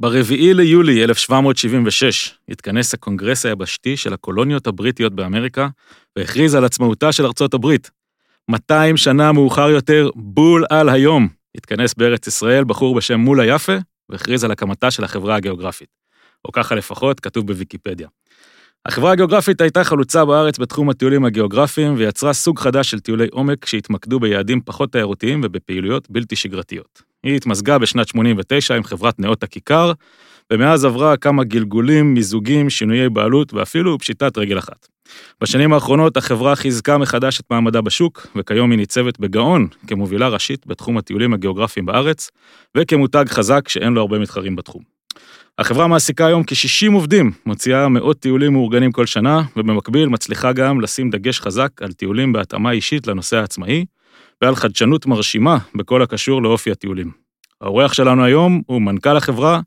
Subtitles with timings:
[0.00, 5.68] ברביעי ליולי 1776 התכנס הקונגרס היבשתי של הקולוניות הבריטיות באמריקה
[6.16, 7.90] והכריז על עצמאותה של ארצות הברית.
[8.48, 13.76] 200 שנה מאוחר יותר, בול על היום, התכנס בארץ ישראל בחור בשם מולה יפה
[14.08, 15.88] והכריז על הקמתה של החברה הגיאוגרפית.
[16.44, 18.08] או ככה לפחות כתוב בוויקיפדיה.
[18.86, 24.20] החברה הגיאוגרפית הייתה חלוצה בארץ בתחום הטיולים הגיאוגרפיים ויצרה סוג חדש של טיולי עומק שהתמקדו
[24.20, 27.09] ביעדים פחות תיירותיים ובפעילויות בלתי שגרתיות.
[27.24, 29.92] היא התמזגה בשנת 89 עם חברת נאות הכיכר,
[30.52, 34.88] ומאז עברה כמה גלגולים, מיזוגים, שינויי בעלות ואפילו פשיטת רגל אחת.
[35.40, 40.98] בשנים האחרונות החברה חיזקה מחדש את מעמדה בשוק, וכיום היא ניצבת בגאון כמובילה ראשית בתחום
[40.98, 42.30] הטיולים הגיאוגרפיים בארץ,
[42.76, 44.82] וכמותג חזק שאין לו הרבה מתחרים בתחום.
[45.58, 51.10] החברה מעסיקה היום כ-60 עובדים, מוציאה מאות טיולים מאורגנים כל שנה, ובמקביל מצליחה גם לשים
[51.10, 53.84] דגש חזק על טיולים בהתאמה אישית לנושא העצמאי,
[54.42, 57.10] ועל חדשנות מרשימה בכל הקשור לאופי הטיולים.
[57.60, 59.60] האורח שלנו היום הוא מנכ"ל החברה,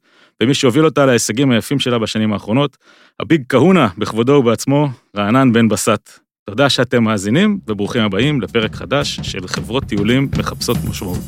[0.44, 2.78] ומי שהוביל אותה להישגים היפים שלה בשנים האחרונות,
[3.20, 6.20] הביג כהונה בכבודו ובעצמו, רענן בן בסט.
[6.50, 11.20] תודה שאתם מאזינים, וברוכים הבאים לפרק חדש של חברות טיולים מחפשות משמעות.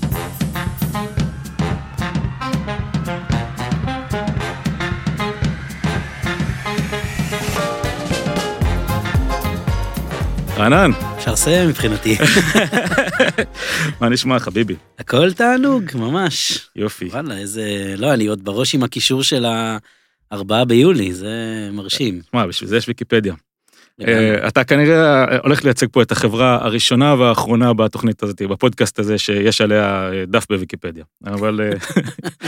[10.57, 11.14] רענן.
[11.25, 12.17] אפשר לסיים מבחינתי.
[14.01, 14.75] מה נשמע, חביבי?
[14.99, 16.59] הכל תענוג, ממש.
[16.75, 17.05] יופי.
[17.05, 17.93] וואלה, איזה...
[17.97, 19.45] לא, אני עוד בראש עם הקישור של
[20.31, 21.29] הארבעה ביולי, זה
[21.73, 22.21] מרשים.
[22.33, 23.33] מה, בשביל זה יש ויקיפדיה.
[24.01, 29.61] אה, אתה כנראה הולך לייצג פה את החברה הראשונה והאחרונה בתוכנית הזאת, בפודקאסט הזה שיש
[29.61, 31.03] עליה אה, דף בוויקיפדיה.
[31.25, 31.77] אבל אה,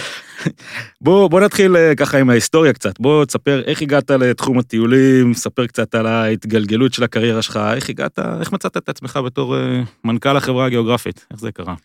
[1.04, 3.00] בוא, בוא נתחיל ככה עם ההיסטוריה קצת.
[3.00, 8.20] בוא תספר איך הגעת לתחום הטיולים, ספר קצת על ההתגלגלות של הקריירה שלך, איך הגעת,
[8.40, 9.56] איך מצאת את עצמך בתור
[10.04, 11.76] מנכ"ל החברה הגיאוגרפית, איך זה קרה?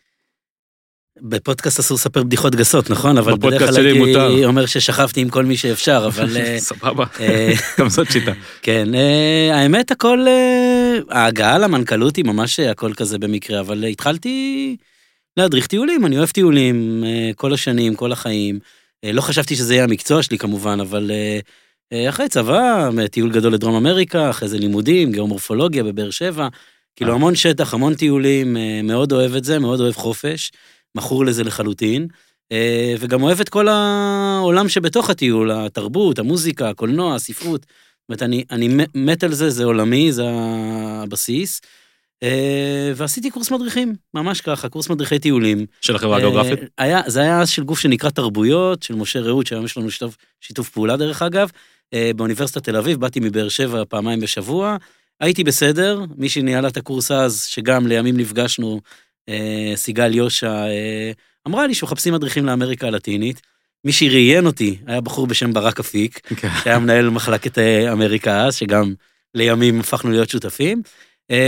[1.21, 3.19] בפודקאסט אסור לספר בדיחות גסות, נכון?
[3.19, 6.37] אבל בדרך כלל הייתי אומר ששכבתי עם כל מי שאפשר, אבל...
[6.41, 8.33] אה, סבבה, אה, גם זאת שיטה.
[8.63, 10.27] כן, אה, האמת הכל,
[11.11, 14.77] ההגעה למנכ"לות היא ממש הכל כזה במקרה, אבל התחלתי
[15.37, 17.05] להדריך טיולים, אני אוהב טיולים
[17.37, 18.59] כל השנים, כל החיים.
[19.05, 21.11] לא חשבתי שזה יהיה המקצוע שלי כמובן, אבל
[22.09, 26.49] אחרי צבא, טיול גדול לדרום אמריקה, אחרי זה לימודים, גיאומורפולוגיה בבאר שבע,
[26.97, 30.53] כאילו המון שטח, המון טיולים, מאוד אוהב את זה, מאוד אוהב חופש.
[30.95, 32.09] מכור לזה לחלוטין,
[32.53, 37.61] אה, וגם אוהב את כל העולם שבתוך הטיול, התרבות, המוזיקה, הקולנוע, הספרות.
[37.61, 41.61] זאת אומרת, אני, אני מת על זה, זה עולמי, זה הבסיס.
[42.23, 45.67] אה, ועשיתי קורס מדריכים, ממש ככה, קורס מדריכי טיולים.
[45.81, 46.59] של החברה הגיאוגרפית?
[46.59, 49.91] אה, היה, זה היה אז של גוף שנקרא תרבויות, של משה רעות, שהיום יש לנו
[49.91, 51.51] שיתוף, שיתוף פעולה דרך אגב.
[52.17, 54.77] באוניברסיטת תל אביב, באתי מבאר שבע פעמיים בשבוע,
[55.21, 58.81] הייתי בסדר, מי שניהלה את הקורס אז, שגם לימים נפגשנו,
[59.75, 61.13] סיגל יושע, אה,
[61.49, 63.41] אמרה לי שמחפשים מדריכים לאמריקה הלטינית.
[63.85, 66.49] מי שראיין אותי היה בחור בשם ברק אפיק, כן.
[66.65, 68.95] שהיה מנהל מחלקת אה, אמריקה אז, שגם
[69.35, 70.83] לימים הפכנו להיות שותפים.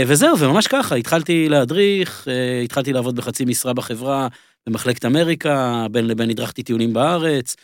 [0.07, 2.27] וזהו, וממש ככה, התחלתי להדריך,
[2.63, 4.27] התחלתי לעבוד בחצי משרה בחברה,
[4.67, 7.55] במחלקת אמריקה, בין לבין הדרכתי טיולים בארץ,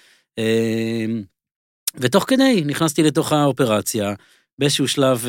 [1.95, 4.13] ותוך כדי נכנסתי לתוך האופרציה.
[4.59, 5.25] באיזשהו שלב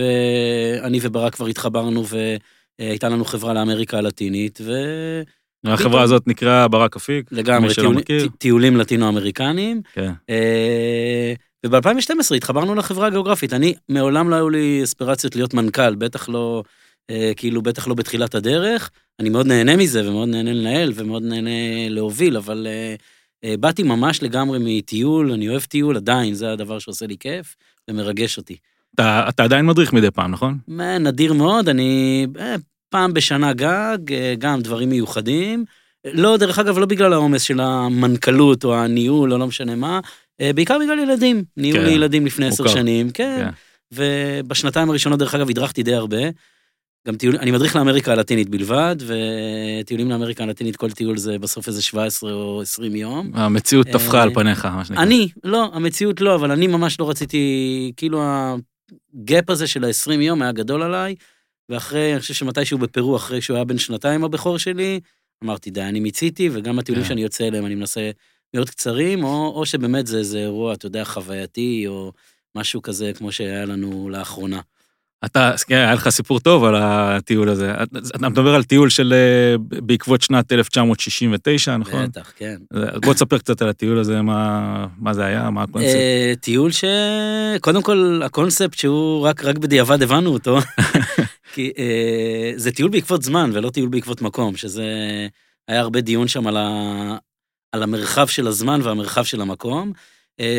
[0.82, 2.04] אני וברק כבר התחברנו
[2.78, 4.72] הייתה לנו חברה לאמריקה הלטינית, ו...
[5.66, 9.82] החברה הזאת נקראה ברק אפיק, לגמרי, טיול, טיולים לטינו-אמריקניים.
[9.92, 10.12] כן.
[10.30, 11.34] אה,
[11.66, 13.52] וב-2012 התחברנו לחברה הגיאוגרפית.
[13.52, 16.62] אני, מעולם לא היו לי אספירציות להיות מנכ"ל, בטח לא,
[17.10, 18.90] אה, כאילו, בטח לא בתחילת הדרך.
[19.20, 22.66] אני מאוד נהנה מזה, ומאוד נהנה לנהל, ומאוד נהנה להוביל, אבל
[23.44, 27.56] אה, באתי ממש לגמרי מטיול, אני אוהב טיול, עדיין, זה הדבר שעושה לי כיף,
[27.90, 28.56] ומרגש אותי.
[28.94, 30.58] אתה, אתה עדיין מדריך מדי פעם, נכון?
[31.00, 32.54] נדיר מאוד, אני אה,
[32.90, 35.64] פעם בשנה גג, אה, גם דברים מיוחדים.
[36.04, 40.00] לא, דרך אגב, לא בגלל העומס של המנכ"לות או הניהול או לא משנה מה,
[40.40, 41.44] אה, בעיקר בגלל ילדים.
[41.56, 43.44] ניהול כן, לילדים לפני עשר שנים, כן.
[43.44, 43.50] כן.
[43.94, 46.22] ובשנתיים הראשונות, דרך אגב, הדרכתי די הרבה.
[47.08, 51.82] גם טיול, אני מדריך לאמריקה הלטינית בלבד, וטיולים לאמריקה הלטינית, כל טיול זה בסוף איזה
[51.82, 53.30] 17 או 20 יום.
[53.34, 55.02] המציאות טפחה על פניך, מה שנקרא.
[55.02, 58.22] אני, לא, המציאות לא, אבל אני ממש לא רציתי, כאילו
[59.14, 61.14] הגאפ הזה של ה-20 יום היה גדול עליי,
[61.68, 65.00] ואחרי, אני חושב שמתישהו בפרו, אחרי שהוא היה בן שנתיים הבכור שלי,
[65.44, 67.06] אמרתי, די, אני מיציתי, וגם הטיולים yeah.
[67.06, 67.08] כן.
[67.08, 68.10] שאני יוצא אליהם, אני מנסה
[68.54, 72.12] להיות קצרים, או, או שבאמת זה איזה אירוע, אתה יודע, חווייתי, או
[72.54, 74.60] משהו כזה, כמו שהיה לנו לאחרונה.
[75.24, 77.74] אתה, כן, היה לך סיפור טוב על הטיול הזה.
[78.16, 82.06] אתה מדבר על טיול של אה, בעקבות שנת 1969, נכון?
[82.06, 82.56] בטח, כן.
[83.02, 85.94] בוא תספר קצת על הטיול הזה, מה, מה זה היה, מה הקונספט.
[85.94, 86.84] אה, טיול ש...
[87.60, 90.58] קודם כל, הקונספט שהוא רק, רק בדיעבד הבנו אותו,
[91.54, 94.84] כי אה, זה טיול בעקבות זמן ולא טיול בעקבות מקום, שזה...
[95.68, 97.16] היה הרבה דיון שם על, ה...
[97.72, 99.92] על המרחב של הזמן והמרחב של המקום.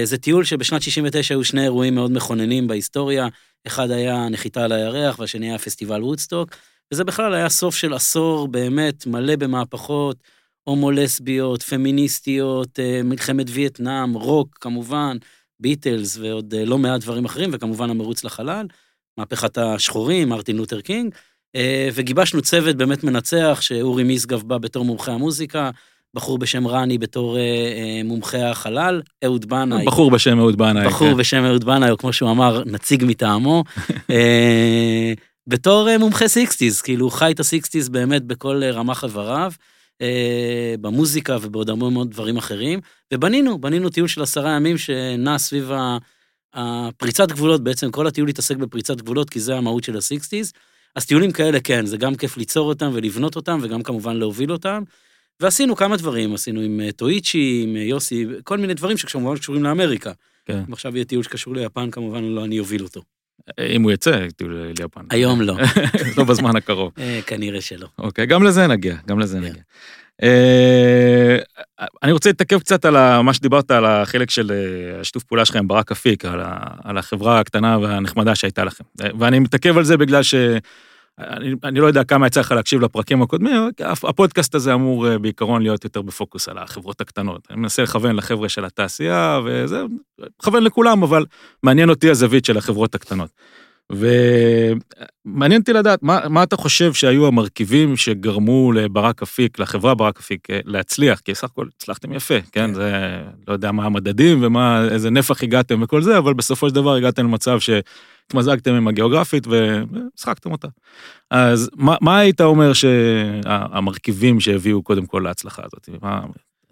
[0.04, 3.28] זה טיול שבשנת 69 היו שני אירועים מאוד מכוננים בהיסטוריה,
[3.68, 6.50] אחד היה נחיתה על הירח והשני היה פסטיבל וודסטוק,
[6.94, 10.18] וזה בכלל היה סוף של עשור באמת מלא במהפכות,
[10.64, 15.18] הומו-לסביות, פמיניסטיות, אה, מלחמת וייטנאם, רוק כמובן,
[15.60, 18.68] ביטלס ועוד אה, לא מעט דברים אחרים, וכמובן המרוץ לחלל,
[19.18, 21.16] מהפכת השחורים, מרטין לותר קינג,
[21.56, 25.70] אה, וגיבשנו צוות באמת מנצח, שאורי משגב בא בתור מומחה המוזיקה,
[26.16, 27.38] בחור בשם רני בתור
[28.04, 29.86] מומחה החלל, אהוד בנאי.
[29.86, 30.88] בחור בשם אהוד בנאי.
[30.88, 31.18] בחור כן.
[31.18, 33.64] בשם אהוד בנאי, או כמו שהוא אמר, נציג מטעמו.
[35.48, 39.52] בתור מומחה sixties, כאילו חי את ה sixties באמת בכל רמ"ח איבריו.
[40.02, 42.80] אה, במוזיקה ובעוד הרבה מאוד דברים אחרים,
[43.14, 45.72] ובנינו, בנינו טיול של עשרה ימים שנע סביב
[46.54, 50.54] הפריצת גבולות, בעצם כל הטיול התעסק בפריצת גבולות, כי זה המהות של הסיקסטיז.
[50.96, 54.84] אז טיולים כאלה, כן, זה גם כיף ליצור אותם ולבנות אותם, וגם כמובן להוביל אותם.
[55.40, 59.64] ועשינו כמה דברים, עשינו עם אה, טואיצ'י, עם אה, יוסי, כל מיני דברים שכמובן קשורים
[59.64, 60.12] לאמריקה.
[60.46, 60.64] כן.
[60.70, 63.02] ועכשיו יהיה טיול שקשור ליפן, כמובן לא אני אוביל אותו.
[63.60, 65.02] אם הוא יצא, טיול ליפן.
[65.10, 65.58] היום לא.
[66.18, 66.92] לא בזמן הקרוב.
[67.26, 67.88] כנראה שלא.
[68.00, 69.44] אוקיי, גם לזה נגיע, גם לזה כן.
[69.44, 69.64] נגיע.
[70.24, 71.38] אה,
[72.04, 75.92] אני רוצה להתעכב קצת על מה שדיברת, על החלק של אה, השיתוף פעולה שלכם, ברק
[75.92, 76.26] אפיק,
[76.84, 78.84] על החברה הקטנה והנחמדה שהייתה לכם.
[79.02, 80.36] אה, ואני מתעכב על זה בגלל ש...
[81.20, 83.70] אני, אני לא יודע כמה יצא לך להקשיב לפרקים הקודמים,
[84.04, 87.48] הפודקאסט הזה אמור בעיקרון להיות יותר בפוקוס על החברות הקטנות.
[87.50, 89.84] אני מנסה לכוון לחבר'ה של התעשייה, וזה,
[90.40, 91.26] מכוון לכולם, אבל
[91.64, 93.30] מעניין אותי הזווית של החברות הקטנות.
[93.92, 100.50] ומעניין אותי לדעת, מה, מה אתה חושב שהיו המרכיבים שגרמו לברק אפיק, לחברה ברק אפיק,
[100.50, 101.20] אה, להצליח?
[101.20, 102.48] כי סך הכל הצלחתם יפה, כן?
[102.52, 102.74] כן?
[102.74, 106.96] זה, לא יודע מה המדדים ומה, איזה נפח הגעתם וכל זה, אבל בסופו של דבר
[106.96, 110.68] הגעתם למצב שהתמזגתם עם הגיאוגרפית ושחקתם אותה.
[111.32, 115.90] אז מה, מה היית אומר שהמרכיבים שהביאו קודם כל להצלחה הזאת?
[116.02, 116.22] מה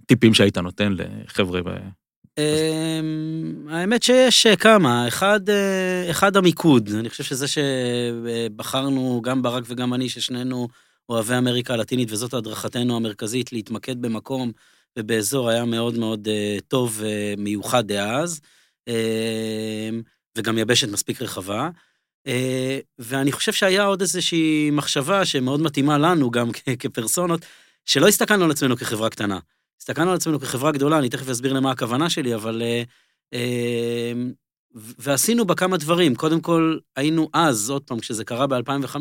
[0.04, 1.62] הטיפים שהיית נותן לחבר'ה
[3.70, 9.94] האמת שיש אה, כמה, אחד, אה, אחד המיקוד, אני חושב שזה שבחרנו, גם ברק וגם
[9.94, 10.68] אני, ששנינו
[11.10, 14.52] אוהבי אמריקה הלטינית, וזאת הדרכתנו המרכזית, להתמקד במקום
[15.00, 18.42] ובאזור היה מאוד מאוד אה, טוב ומיוחד דאז,
[18.88, 20.02] אמ,
[20.38, 21.70] וגם יבשת מספיק רחבה.
[23.00, 26.50] ואני חושב שהיה עוד איזושהי מחשבה שמאוד מתאימה לנו, גם
[26.80, 27.46] כפרסונות,
[27.86, 29.40] שלא הסתכלנו על עצמנו כחברה קטנה.
[29.82, 32.62] הסתכלנו על עצמנו כחברה גדולה, אני תכף אסביר למה הכוונה שלי, אבל...
[32.62, 32.84] אה,
[33.34, 34.14] אה,
[34.76, 36.16] ועשינו בה כמה דברים.
[36.16, 38.96] קודם כל, היינו אז, עוד פעם, כשזה קרה ב-2005,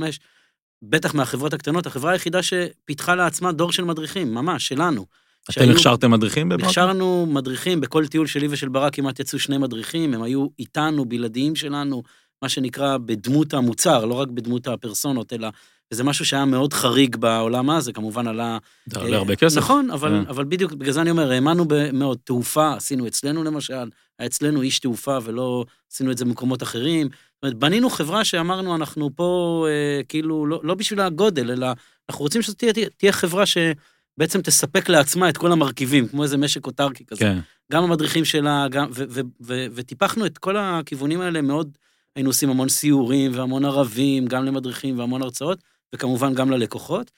[0.83, 5.07] בטח מהחברות הקטנות, החברה היחידה שפיתחה לעצמה דור של מדריכים, ממש, שלנו.
[5.51, 6.65] אתם הכשרתם מדריכים בברק?
[6.65, 11.57] הכשרנו מדריכים, בכל טיול שלי ושל ברק כמעט יצאו שני מדריכים, הם היו איתנו, בלעדיים
[11.57, 12.03] שלנו,
[12.43, 15.49] מה שנקרא בדמות המוצר, לא רק בדמות הפרסונות, אלא
[15.93, 18.59] וזה משהו שהיה מאוד חריג בעולם הזה, כמובן עלה...
[18.87, 19.57] זה עולה הרבה כסף.
[19.57, 20.25] נכון, אבל, yeah.
[20.25, 20.29] כן.
[20.29, 22.19] אבל בדיוק, בגלל זה אני אומר, האמנו מאוד.
[22.25, 23.89] תעופה, עשינו אצלנו למשל,
[24.19, 27.09] היה אצלנו איש תעופה ולא עשינו את זה במקומות אחרים.
[27.09, 31.73] זאת אומרת, בנינו חברה שאמרנו, אנחנו פה אה, כאילו, לא, לא בשביל הגודל, אלא
[32.11, 36.67] אנחנו רוצים שזאת תהיה, תהיה חברה שבעצם תספק לעצמה את כל המרכיבים, כמו איזה משק
[36.67, 37.21] אוטרקי כזה.
[37.21, 37.39] כן.
[37.73, 41.71] גם המדריכים שלה, גם, ו, ו, ו, וטיפחנו את כל הכיוונים האלה מאוד,
[42.17, 45.59] היינו עושים המון סיורים והמון ערבים, גם למדריכים והמון הרצאות.
[45.95, 47.11] וכמובן גם ללקוחות.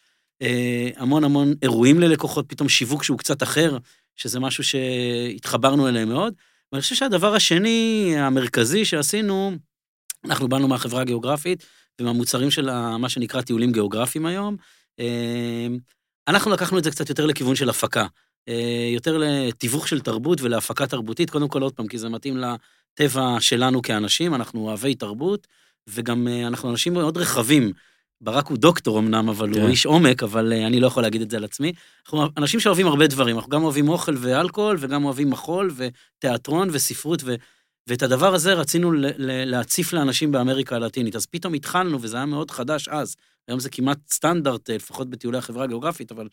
[0.43, 3.79] אה, המון המון אירועים ללקוחות, פתאום שיווק שהוא קצת אחר,
[4.17, 6.35] שזה משהו שהתחברנו אליהם מאוד.
[6.73, 9.53] ואני חושב שהדבר השני, המרכזי שעשינו,
[10.25, 11.67] אנחנו באנו מהחברה הגיאוגרפית
[12.01, 14.57] ומהמוצרים של מה שנקרא טיולים גיאוגרפיים היום.
[15.01, 15.67] אה,
[16.29, 18.07] אנחנו לקחנו את זה קצת יותר לכיוון של הפקה.
[18.49, 23.37] אה, יותר לתיווך של תרבות ולהפקה תרבותית, קודם כל עוד פעם, כי זה מתאים לטבע
[23.41, 25.47] שלנו כאנשים, אנחנו אוהבי תרבות,
[25.89, 27.73] וגם אנחנו אנשים מאוד רחבים.
[28.23, 29.61] ברק הוא דוקטור אמנם, אבל כן.
[29.61, 31.73] הוא איש עומק, אבל אה, אני לא יכול להגיד את זה על עצמי.
[32.05, 37.23] אנחנו אנשים שאוהבים הרבה דברים, אנחנו גם אוהבים אוכל ואלכוהול, וגם אוהבים מחול ותיאטרון וספרות,
[37.25, 37.35] ו...
[37.87, 41.17] ואת הדבר הזה רצינו להציף לאנשים באמריקה הלטינית.
[41.17, 43.17] אז פתאום התחלנו, וזה היה מאוד חדש אז,
[43.49, 46.29] היום זה כמעט סטנדרט, אה, לפחות בטיולי החברה הגיאוגרפית, אבל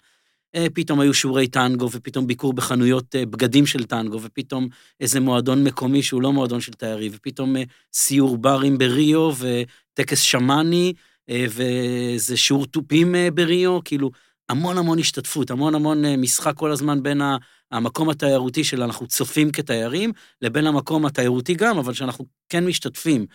[0.55, 4.67] אה, פתאום היו שיעורי טנגו, ופתאום ביקור בחנויות בגדים של טנגו, ופתאום
[4.99, 7.55] איזה מועדון מקומי שהוא לא מועדון של תיירים, ופתאום
[7.93, 14.11] סיור ברים בריו, וטקס שמאני, אה, וזה שיעור תופים אה, בריו, כאילו,
[14.49, 17.21] המון המון השתתפות, המון המון אה, משחק כל הזמן בין
[17.71, 23.25] המקום התיירותי של אנחנו צופים כתיירים, לבין המקום התיירותי גם, אבל שאנחנו כן משתתפים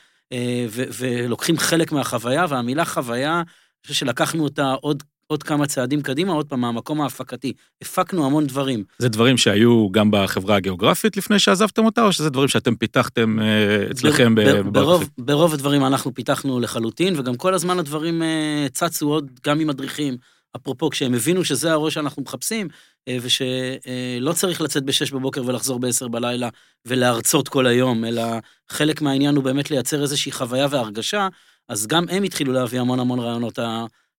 [0.70, 6.46] ולוקחים חלק מהחוויה, והמילה חוויה, אני חושב שלקחנו אותה עוד עוד כמה צעדים קדימה, עוד
[6.46, 7.52] פעם, מהמקום ההפקתי.
[7.82, 8.84] הפקנו המון דברים.
[8.98, 13.90] זה דברים שהיו גם בחברה הגיאוגרפית לפני שעזבתם אותה, או שזה דברים שאתם פיתחתם אה,
[13.90, 19.30] אצלכם בברוב, ברוב, ברוב הדברים אנחנו פיתחנו לחלוטין, וגם כל הזמן הדברים אה, צצו עוד,
[19.46, 20.16] גם עם מדריכים.
[20.56, 22.68] אפרופו, כשהם הבינו שזה הראש שאנחנו מחפשים,
[23.08, 26.48] אה, ושלא צריך לצאת בשש בבוקר ולחזור בעשר בלילה
[26.86, 28.22] ולהרצות כל היום, אלא
[28.68, 31.28] חלק מהעניין הוא באמת לייצר איזושהי חוויה והרגשה,
[31.68, 33.58] אז גם הם התחילו להביא המון המון רעיונות.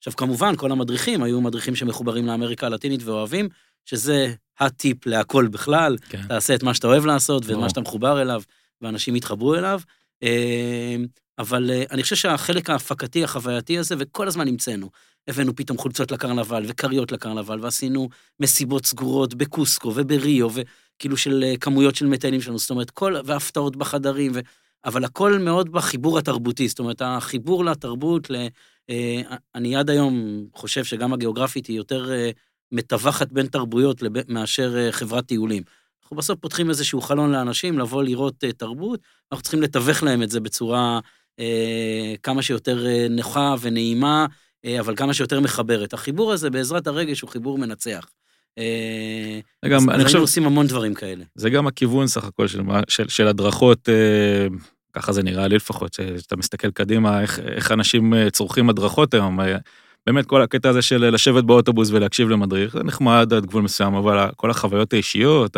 [0.07, 3.49] עכשיו, כמובן, כל המדריכים היו מדריכים שמחוברים לאמריקה הלטינית ואוהבים,
[3.85, 6.21] שזה הטיפ להכל בכלל, כן.
[6.27, 8.41] תעשה את מה שאתה אוהב לעשות ואת מה שאתה מחובר אליו,
[8.81, 9.81] ואנשים יתחברו אליו.
[10.23, 10.95] אה,
[11.39, 14.89] אבל אה, אני חושב שהחלק ההפקתי, החווייתי הזה, וכל הזמן המצאנו.
[15.27, 18.09] הבאנו פתאום חולצות לקרנבל וכריות לקרנבל, ועשינו
[18.39, 23.75] מסיבות סגורות בקוסקו ובריו, וכאילו של אה, כמויות של מטיילים שלנו, זאת אומרת, כל, והפתעות
[23.75, 24.39] בחדרים, ו...
[24.85, 28.47] אבל הכל מאוד בחיבור התרבותי, זאת אומרת, החיבור לתרבות, ל...
[29.55, 32.11] אני עד היום חושב שגם הגיאוגרפית היא יותר
[32.71, 34.31] מתווכת בין תרבויות לב...
[34.31, 35.63] מאשר חברת טיולים.
[36.03, 38.99] אנחנו בסוף פותחים איזשהו חלון לאנשים לבוא לראות תרבות,
[39.31, 40.99] אנחנו צריכים לתווך להם את זה בצורה
[41.39, 44.25] אה, כמה שיותר אה, נוחה ונעימה,
[44.65, 45.93] אה, אבל כמה שיותר מחברת.
[45.93, 48.05] החיבור הזה בעזרת הרגש הוא חיבור מנצח.
[49.65, 50.19] גם, אני חושב...
[50.19, 51.23] עושים המון דברים כאלה.
[51.35, 53.89] זה גם הכיוון סך הכל של, של, של הדרכות,
[54.95, 59.39] ככה זה נראה לי לפחות, שאתה מסתכל קדימה, איך, איך אנשים צורכים הדרכות היום.
[60.07, 64.29] באמת כל הקטע הזה של לשבת באוטובוס ולהקשיב למדריך, זה נחמד עד גבול מסוים, אבל
[64.35, 65.57] כל החוויות האישיות,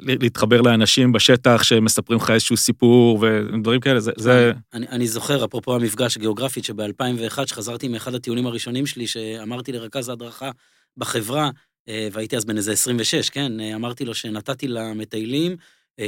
[0.00, 4.12] להתחבר לאנשים בשטח שמספרים לך איזשהו סיפור ודברים כאלה, זה...
[4.16, 4.52] זה...
[4.74, 10.50] אני, אני זוכר, אפרופו המפגש הגיאוגרפית, שב-2001, שחזרתי מאחד הטיולים הראשונים שלי, שאמרתי לרכז ההדרכה
[10.96, 11.50] בחברה,
[11.88, 13.60] אה, והייתי אז בן איזה 26, כן?
[13.60, 15.56] אה, אמרתי לו שנתתי למטיילים אה,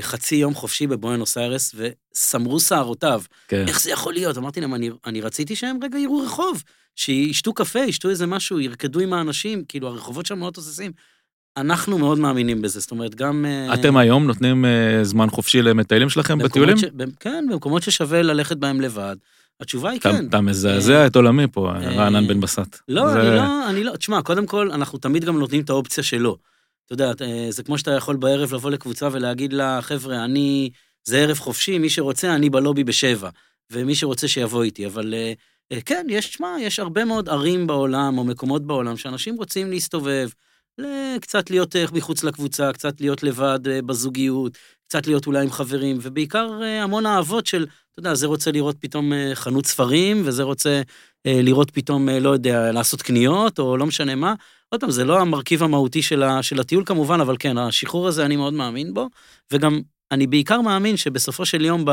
[0.00, 3.22] חצי יום חופשי בבואנוס איירס, וסמרו שערותיו.
[3.48, 3.64] כן.
[3.68, 4.38] איך זה יכול להיות?
[4.38, 6.62] אמרתי להם, אני, אני רציתי שהם רגע יראו רחוב,
[6.96, 10.92] שישתו קפה, ישתו איזה משהו, ירקדו עם האנשים, כאילו, הרחובות שם מאוד תוססים.
[11.56, 13.44] אנחנו מאוד מאמינים בזה, זאת אומרת, גם...
[13.48, 16.76] אה, אתם היום נותנים אה, זמן חופשי למטיילים שלכם בטיולים?
[16.76, 16.84] ש...
[17.20, 19.16] כן, במקומות ששווה ללכת בהם לבד.
[19.60, 20.26] התשובה היא כן.
[20.28, 22.78] אתה מזעזע אה, את עולמי פה, רענן בן בסט.
[22.88, 26.38] לא, אני לא, אני לא, תשמע, קודם כל, אנחנו תמיד גם נותנים את האופציה שלו.
[26.86, 27.12] אתה יודע,
[27.50, 30.70] זה כמו שאתה יכול בערב לבוא לקבוצה ולהגיד לה, חבר'ה, אני,
[31.04, 33.30] זה ערב חופשי, מי שרוצה, אני בלובי בשבע,
[33.72, 35.14] ומי שרוצה שיבוא איתי, אבל
[35.84, 40.28] כן, יש, תשמע, יש הרבה מאוד ערים בעולם, או מקומות בעולם, שאנשים רוצים להסתובב,
[41.20, 45.98] קצת להיות אה, מחוץ לקבוצה, קצת להיות לבד אה, בזוגיות, קצת להיות אולי עם חברים,
[46.02, 50.82] ובעיקר אה, המון אהבות של, אתה יודע, זה רוצה לראות פתאום חנות ספרים, וזה רוצה
[51.24, 54.34] לראות פתאום, לא יודע, לעשות קניות, או לא משנה מה.
[54.74, 58.24] עוד פעם, זה לא המרכיב המהותי של, ה, של הטיול כמובן, אבל כן, השחרור הזה,
[58.24, 59.08] אני מאוד מאמין בו,
[59.52, 59.80] וגם
[60.12, 61.90] אני בעיקר מאמין שבסופו של יום, ב...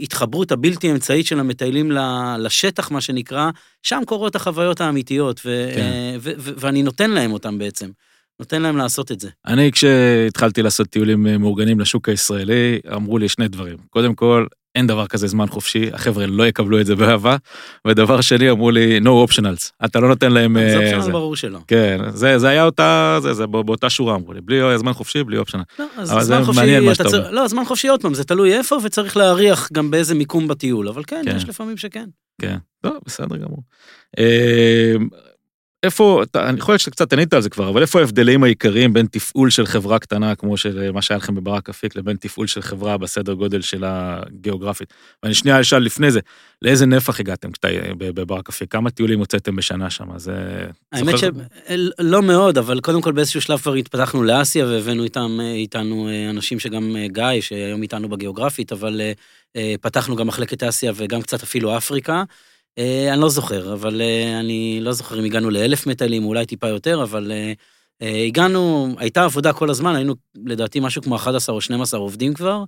[0.00, 1.92] ההתחברות הבלתי אמצעית של המטיילים
[2.38, 3.50] לשטח, מה שנקרא,
[3.82, 5.90] שם קורות החוויות האמיתיות, ו- כן.
[6.20, 7.90] ו- ו- ואני נותן להם אותם בעצם.
[8.40, 9.28] נותן להם לעשות את זה.
[9.46, 13.76] אני, כשהתחלתי לעשות טיולים מאורגנים לשוק הישראלי, אמרו לי שני דברים.
[13.90, 17.36] קודם כל, אין דבר כזה זמן חופשי, החבר'ה לא יקבלו את זה באהבה.
[17.86, 20.56] ודבר שני, אמרו לי, no optionals, אתה לא נותן להם...
[20.70, 21.58] זה אופציונל אה, ברור שלא.
[21.66, 25.38] כן, זה, זה היה אותה, זה, זה באותה שורה אמרו לי, בלי זמן חופשי, בלי
[25.38, 25.64] אופציונל.
[25.78, 27.30] לא, אז זמן חופשי, אתה צר...
[27.30, 31.02] לא, זמן חופשי עוד פעם, זה תלוי איפה, וצריך להריח גם באיזה מיקום בטיול, אבל
[31.06, 31.36] כן, כן.
[31.36, 32.08] יש לפעמים שכן.
[32.40, 33.62] כן, לא, בסדר גמור.
[35.84, 39.06] אה, איפה, אני יכול להיות שקצת ענית על זה כבר, אבל איפה ההבדלים העיקריים בין
[39.06, 42.96] תפעול של חברה קטנה, כמו של מה שהיה לכם בברק אפיק, לבין תפעול של חברה
[42.96, 44.94] בסדר גודל של הגיאוגרפית?
[45.22, 46.20] ואני שנייה אשאל לפני זה,
[46.62, 47.68] לאיזה נפח הגעתם כשאתה
[47.98, 48.72] בברק אפיק?
[48.72, 50.18] כמה טיולים הוצאתם בשנה שם?
[50.18, 50.66] זה...
[50.92, 56.30] האמת שלא מאוד, אבל קודם כל באיזשהו שלב כבר התפתחנו לאסיה והבאנו איתם, איתנו אה,
[56.30, 59.00] אנשים שגם אה, גיא, שהיום איתנו בגיאוגרפית, אבל
[59.56, 62.24] אה, פתחנו גם מחלקת אסיה וגם קצת אפילו אפריקה.
[62.78, 66.68] אה, אני לא זוכר, אבל אה, אני לא זוכר אם הגענו לאלף מטיילים, אולי טיפה
[66.68, 72.00] יותר, אבל אה, הגענו, הייתה עבודה כל הזמן, היינו לדעתי משהו כמו 11 או 12
[72.00, 72.64] עובדים כבר.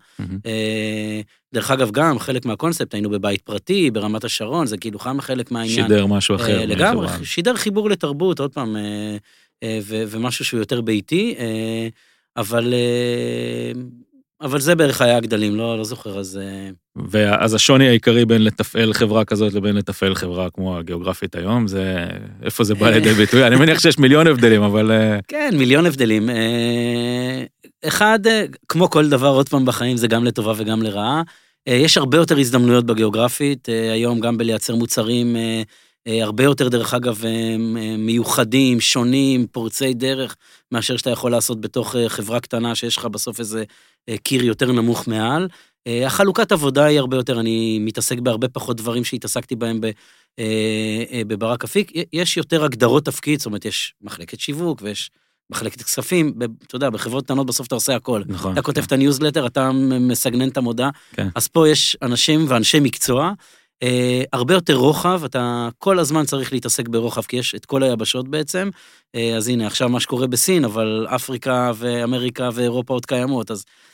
[1.54, 5.88] דרך אגב, גם חלק מהקונספט, היינו בבית פרטי, ברמת השרון, זה כאילו גם חלק מהעניין.
[5.88, 6.66] שידר משהו אחר.
[6.66, 8.76] לגמרי, שידר חיבור לתרבות, עוד פעם,
[9.84, 11.34] ומשהו שהוא יותר ביתי,
[12.36, 12.74] אבל
[14.42, 16.40] אבל זה בערך היה הגדלים, לא, לא זוכר, אז...
[16.42, 16.70] אה,
[17.10, 22.06] ואז השוני העיקרי בין לתפעל חברה כזאת לבין לתפעל חברה כמו הגיאוגרפית היום, זה...
[22.42, 23.46] איפה זה בא לידי ביטוי?
[23.46, 24.92] אני מניח שיש מיליון הבדלים, אבל...
[24.92, 26.30] אה, כן, מיליון הבדלים.
[26.30, 27.44] אה,
[27.84, 28.18] אחד,
[28.68, 31.22] כמו כל דבר, עוד פעם בחיים, זה גם לטובה וגם לרעה.
[31.66, 35.36] יש הרבה יותר הזדמנויות בגיאוגרפית, היום גם בלייצר מוצרים
[36.06, 37.22] הרבה יותר, דרך אגב,
[37.98, 40.36] מיוחדים, שונים, פורצי דרך,
[40.72, 43.64] מאשר שאתה יכול לעשות בתוך חברה קטנה, שיש לך בסוף איזה
[44.22, 45.48] קיר יותר נמוך מעל.
[46.06, 49.80] החלוקת עבודה היא הרבה יותר, אני מתעסק בהרבה פחות דברים שהתעסקתי בהם
[51.26, 51.92] בברק אפיק.
[52.12, 55.10] יש יותר הגדרות תפקיד, זאת אומרת, יש מחלקת שיווק ויש
[55.50, 56.34] מחלקת כספים,
[56.66, 58.22] אתה יודע, בחברות קטנות בסוף אתה עושה הכל.
[58.26, 58.52] נכון.
[58.52, 58.86] אתה כותב כן.
[58.86, 60.90] את הניוזלטר, אתה מסגנן את המודעה.
[61.12, 61.28] כן.
[61.34, 63.32] אז פה יש אנשים ואנשי מקצוע.
[63.82, 68.28] אה, הרבה יותר רוחב, אתה כל הזמן צריך להתעסק ברוחב, כי יש את כל היבשות
[68.28, 68.70] בעצם.
[69.14, 73.91] אה, אז הנה, עכשיו מה שקורה בסין, אבל אפריקה ואמריקה ואירופה עוד קיימות, אז אה,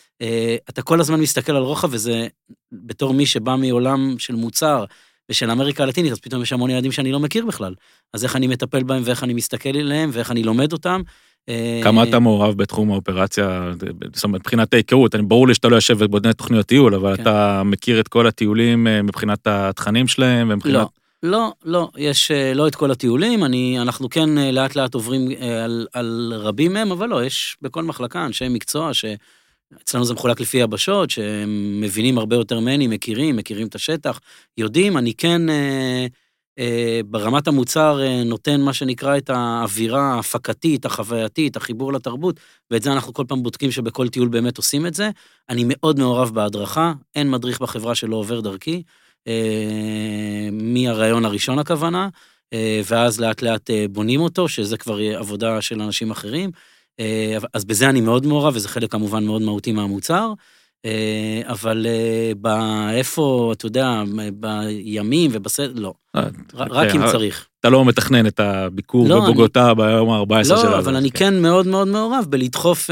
[0.69, 2.27] אתה כל הזמן מסתכל על רוחב, וזה
[2.73, 4.85] בתור מי שבא מעולם של מוצר
[5.31, 7.75] ושל אמריקה הלטינית, אז פתאום יש המון ילדים שאני לא מכיר בכלל.
[8.15, 11.03] אז איך אני מטפל בהם ואיך אני מסתכל עליהם ואיך אני לומד אותם.
[11.49, 13.73] אה, כמה אתה מעורב בתחום האופרציה,
[14.15, 17.23] זאת אומרת, מבחינת ההיכרות, ברור לי שאתה לא יושב ובונה תוכניות טיול, אבל כן.
[17.23, 20.75] אתה מכיר את כל הטיולים אה, מבחינת התכנים שלהם, ומבחינת...
[20.75, 20.89] לא,
[21.23, 25.31] לא, לא, יש אה, לא את כל הטיולים, אני, אנחנו כן אה, לאט לאט עוברים
[25.31, 29.05] אה, על, על רבים מהם, אבל לא, יש בכל מחלקה אנשי מקצוע ש...
[29.83, 34.21] אצלנו זה מחולק לפי יבשות, שהם מבינים הרבה יותר ממני, מכירים, מכירים את השטח,
[34.57, 36.07] יודעים, אני כן אה,
[36.59, 42.93] אה, ברמת המוצר אה, נותן מה שנקרא את האווירה ההפקתית, החווייתית, החיבור לתרבות, ואת זה
[42.93, 45.11] אנחנו כל פעם בודקים שבכל טיול באמת עושים את זה.
[45.49, 48.83] אני מאוד מעורב בהדרכה, אין מדריך בחברה שלא עובר דרכי.
[49.29, 52.09] אה, מהרעיון הראשון הכוונה,
[52.53, 56.51] אה, ואז לאט לאט אה, בונים אותו, שזה כבר עבודה של אנשים אחרים.
[57.00, 60.33] אה, אז בזה אני מאוד מעורב, וזה חלק כמובן מאוד מהותי מהמוצר.
[60.85, 64.02] אה, אבל אה, באיפה, אתה יודע,
[64.33, 65.95] בימים ובסדר, לא.
[66.17, 67.47] ר- רק אם צריך.
[67.61, 70.71] אתה לא מתכנן את הביקור לא, בבוגוטה ביום ה-14 שלה.
[70.71, 72.90] לא, אבל אני כן מאוד מאוד מעורב בלדחוף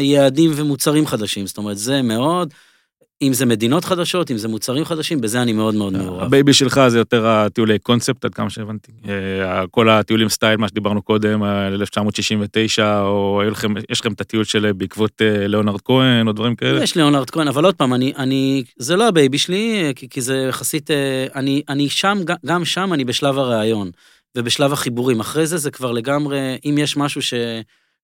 [0.00, 1.46] יעדים ומוצרים חדשים.
[1.46, 2.54] זאת אומרת, זה מאוד,
[3.26, 6.22] אם זה מדינות חדשות, אם זה מוצרים חדשים, בזה אני מאוד מאוד מעורב.
[6.22, 8.92] הבייבי שלך זה יותר הטיולי קונספט, עד כמה שהבנתי.
[9.08, 14.44] אה, כל הטיולים סטייל, מה שדיברנו קודם, ה- 1969, או לכם- יש לכם את הטיול
[14.44, 16.82] של אה, בעקבות אה, ליאונרד כהן, או דברים כאלה.
[16.82, 20.46] יש ליאונרד כהן, אבל עוד פעם, אני, אני, זה לא הבייבי שלי, כי, כי זה
[20.48, 23.90] יחסית, אה, אני, אני שם, גם שם אני בשלב הראיון,
[24.36, 25.20] ובשלב החיבורים.
[25.20, 27.20] אחרי זה זה כבר לגמרי, אם יש משהו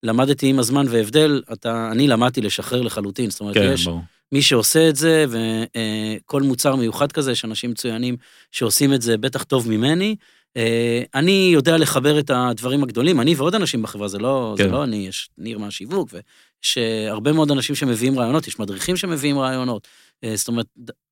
[0.05, 3.31] שלמדתי עם הזמן והבדל, אתה, אני למדתי לשחרר לחלוטין.
[3.31, 4.01] זאת אומרת, כן, יש ברור.
[4.33, 8.17] מי שעושה את זה, וכל מוצר מיוחד כזה, יש אנשים מצוינים
[8.53, 10.17] שעושים את זה בטח טוב ממני.
[10.57, 14.65] אה, אני יודע לחבר את הדברים הגדולים, אני ועוד אנשים בחברה, זה לא, כן.
[14.65, 18.97] זה לא אני, יש ניר מהשיווק, ויש אה, הרבה מאוד אנשים שמביאים רעיונות, יש מדריכים
[18.97, 19.89] שמביאים רעיונות.
[20.25, 20.67] אה, זאת אומרת,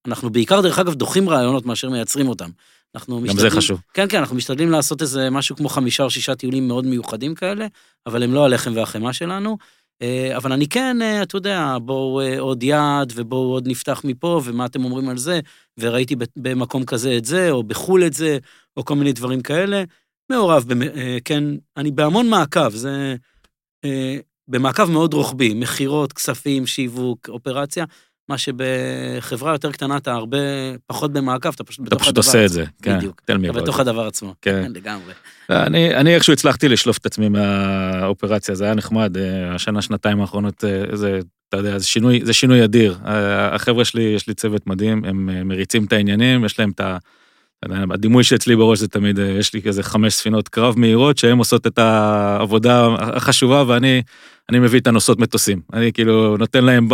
[0.06, 2.48] אנחנו בעיקר, דרך אגב, דוחים רעיונות מאשר מייצרים אותם.
[2.94, 3.80] אנחנו גם זה חשוב.
[3.94, 7.66] כן, כן, אנחנו משתדלים לעשות איזה משהו כמו חמישה או שישה טיולים מאוד מיוחדים כאלה,
[8.06, 9.58] אבל הם לא הלחם והחמאה שלנו.
[10.02, 14.40] אה, אבל אני כן, אה, אתה יודע, בואו אה, עוד יעד, ובואו עוד נפתח מפה,
[14.44, 15.40] ומה אתם אומרים על זה,
[15.78, 18.38] וראיתי במקום כזה את זה, או בחו"ל את זה,
[18.76, 19.84] או כל מיני דברים כאלה.
[20.30, 20.64] מעורב,
[21.24, 21.44] כן,
[21.76, 23.16] אני בהמון מעקב, זה
[24.48, 27.84] במעקב מאוד רוחבי, מכירות, כספים, שיווק, אופרציה,
[28.28, 30.38] מה שבחברה יותר קטנה אתה הרבה
[30.86, 32.28] פחות במעקב, אתה פשוט אתה בתוך פשוט הדבר.
[32.28, 32.96] עושה את זה, כן.
[32.96, 33.20] בדיוק.
[33.24, 34.34] אתה בתוך הדבר עצמו.
[34.42, 34.62] כן.
[34.64, 35.12] כן, לגמרי.
[35.50, 40.64] אני, אני איכשהו הצלחתי לשלוף את עצמי מהאופרציה, זה היה נחמד, אה, השנה, שנתיים האחרונות,
[40.64, 42.98] אה, זה, אתה יודע, זה שינוי, זה שינוי אדיר.
[43.06, 46.96] אה, החבר'ה שלי, יש לי צוות מדהים, הם מריצים את העניינים, יש להם את ה...
[47.64, 51.66] הדימוי שאצלי בראש זה תמיד, אה, יש לי כזה חמש ספינות קרב מהירות, שהן עושות
[51.66, 54.02] את העבודה החשובה, ואני
[54.50, 55.60] אני מביא את הנושאות מטוסים.
[55.72, 56.88] אני כאילו נותן להם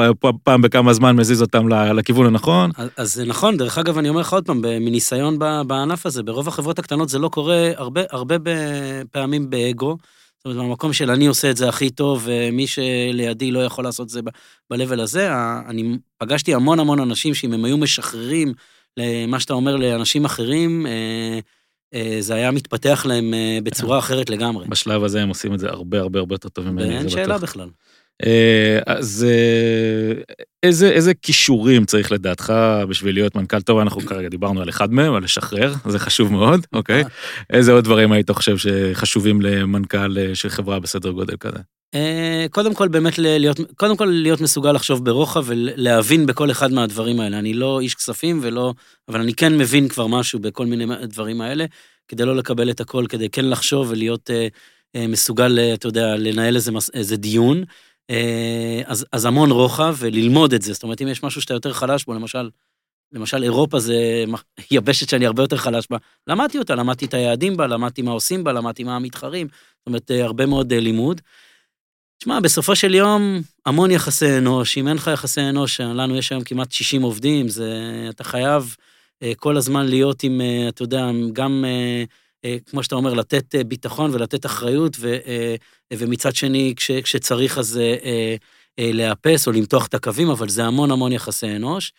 [0.44, 2.70] פעם בכמה זמן, מזיז אותם לכיוון הנכון.
[2.96, 6.78] אז- זה נכון, דרך אגב, אני אומר לך עוד פעם, מניסיון בענף הזה, ברוב החברות
[6.78, 8.36] הקטנות זה לא קורה הרבה, הרבה
[9.10, 9.96] פעמים באגו.
[10.38, 14.04] זאת אומרת, במקום של אני עושה את זה הכי טוב, ומי שלידי לא יכול לעשות
[14.04, 15.28] את זה ב-level הזה,
[15.68, 18.52] אני פגשתי המון המון אנשים שאם הם היו משחררים
[18.96, 21.38] למה שאתה אומר לאנשים אחרים, אה,
[21.94, 24.66] אה, זה היה מתפתח להם אה, בצורה אחרת לגמרי.
[24.68, 27.38] בשלב הזה הם עושים את זה הרבה הרבה הרבה יותר טוב ממני, ואין שאלה.
[27.38, 27.68] בכלל.
[28.86, 29.26] אז
[30.62, 32.52] איזה, איזה כישורים צריך לדעתך
[32.88, 33.78] בשביל להיות מנכ"ל טוב?
[33.78, 37.04] אנחנו כרגע דיברנו על אחד מהם, על לשחרר, זה חשוב מאוד, אוקיי?
[37.50, 41.58] איזה עוד דברים היית חושב שחשובים למנכ"ל של חברה בסדר גודל כזה?
[41.94, 47.20] אה, קודם כל באמת להיות, קודם כל להיות מסוגל לחשוב ברוחב ולהבין בכל אחד מהדברים
[47.20, 47.38] האלה.
[47.38, 48.74] אני לא איש כספים ולא,
[49.08, 51.64] אבל אני כן מבין כבר משהו בכל מיני דברים האלה,
[52.08, 54.48] כדי לא לקבל את הכל, כדי כן לחשוב ולהיות אה,
[54.96, 57.64] אה, מסוגל, אה, אתה יודע, לנהל איזה, איזה דיון.
[58.10, 60.72] אה, אז, אז המון רוחב וללמוד את זה.
[60.72, 62.50] זאת אומרת, אם יש משהו שאתה יותר חלש בו, למשל,
[63.12, 64.24] למשל אירופה זה
[64.70, 68.44] יבשת שאני הרבה יותר חלש בה, למדתי אותה, למדתי את היעדים בה, למדתי מה עושים
[68.44, 71.20] בה, למדתי מה המתחרים, זאת אומרת, אה, הרבה מאוד לימוד.
[72.24, 74.78] תשמע, בסופו של יום, המון יחסי אנוש.
[74.78, 77.70] אם אין לך יחסי אנוש, לנו יש היום כמעט 60 עובדים, זה,
[78.10, 78.76] אתה חייב
[79.22, 81.64] אה, כל הזמן להיות עם, אה, אתה יודע, גם,
[82.44, 85.16] אה, כמו שאתה אומר, לתת ביטחון ולתת אחריות, ו,
[85.92, 87.80] ומצד שני, כש, כשצריך אז
[88.78, 91.92] לאפס או למתוח את הקווים, אבל זה המון המון יחסי אנוש.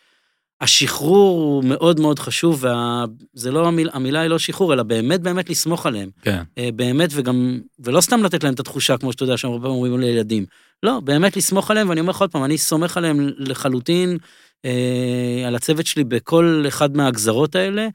[0.62, 5.50] השחרור הוא מאוד מאוד חשוב, וזה לא, המיל, המילה היא לא שחרור, אלא באמת באמת
[5.50, 6.10] לסמוך עליהם.
[6.22, 6.44] כן.
[6.58, 9.84] אה, באמת, וגם, ולא סתם לתת להם את התחושה, כמו שאתה יודע, שהם הרבה פעמים
[9.84, 10.46] אומרים לילדים.
[10.84, 14.18] לא, באמת לסמוך עליהם, ואני אומר לך עוד פעם, אני סומך עליהם לחלוטין,
[14.66, 17.88] אה, על הצוות שלי בכל אחד מהגזרות האלה,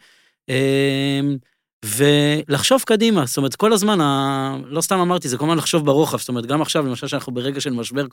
[1.85, 4.57] ולחשוב קדימה, זאת אומרת, כל הזמן, ה...
[4.66, 7.61] לא סתם אמרתי, זה כל הזמן לחשוב ברוחב, זאת אומרת, גם עכשיו, למשל, שאנחנו ברגע
[7.61, 8.07] של משבר,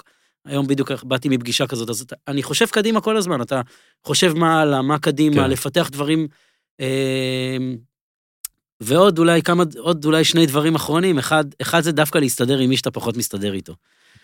[0.45, 3.61] היום בדיוק באתי מפגישה כזאת, אז אני חושב קדימה כל הזמן, אתה
[4.03, 5.49] חושב מה הלאה, מה קדימה, כן.
[5.49, 6.27] לפתח דברים,
[6.79, 7.57] אה,
[8.81, 12.77] ועוד אולי כמה, עוד אולי שני דברים אחרונים, אחד, אחד זה דווקא להסתדר עם מי
[12.77, 13.75] שאתה פחות מסתדר איתו.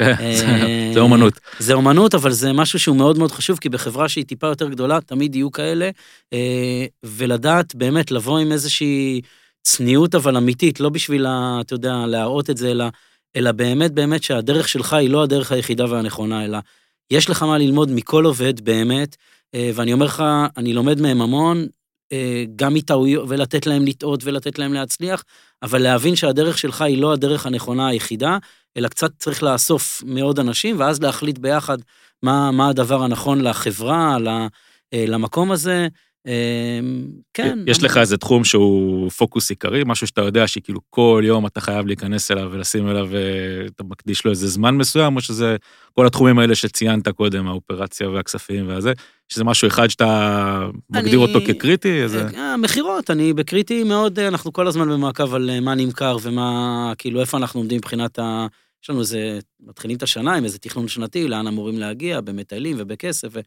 [0.94, 1.34] זה אומנות.
[1.60, 5.02] זה אומנות, אבל זה משהו שהוא מאוד מאוד חשוב, כי בחברה שהיא טיפה יותר גדולה,
[5.02, 5.90] תמיד יהיו כאלה,
[6.34, 9.22] אה, ולדעת באמת לבוא עם איזושהי
[9.64, 11.28] צניעות אבל אמיתית, לא בשביל,
[11.62, 12.86] אתה יודע, להראות את זה, אלא,
[13.36, 16.58] אלא באמת באמת שהדרך שלך היא לא הדרך היחידה והנכונה, אלא
[17.12, 19.16] יש לך מה ללמוד מכל עובד באמת,
[19.56, 20.24] אה, ואני אומר לך,
[20.58, 21.68] אני לומד מהם המון,
[22.12, 25.24] אה, גם מטעויות, ולתת להם לטעות ולתת להם להצליח,
[25.64, 28.38] אבל להבין שהדרך שלך היא לא הדרך הנכונה היחידה,
[28.78, 31.78] אלא קצת צריך לאסוף מאוד אנשים, ואז להחליט ביחד
[32.24, 34.18] מה, מה הדבר הנכון לחברה,
[34.94, 35.88] אה, למקום הזה.
[36.28, 37.60] אמ, כן.
[37.68, 41.88] יש לך איזה תחום שהוא פוקוס עיקרי, משהו שאתה יודע שכאילו כל יום אתה חייב
[41.88, 45.56] להיכנס אליו ולשים אליו, ואתה מקדיש לו איזה זמן מסוים, או שזה
[45.94, 48.94] כל התחומים האלה שציינת קודם, האופרציה והכספים והזה,
[49.30, 52.02] שזה משהו אחד שאתה מגדיר אותו כקריטי?
[52.02, 52.28] איזה...
[52.36, 57.22] אה, מכירות, אני בקריטי מאוד, אנחנו כל הזמן במעקב על אה, מה נמכר ומה, כאילו
[57.22, 58.48] איפה אנחנו עומדים מבחינת ה...
[58.84, 63.28] יש לנו איזה, מתחילים את השנה עם איזה תכנון שנתי, לאן אמורים להגיע, במטיילים ובכסף,
[63.32, 63.40] ו...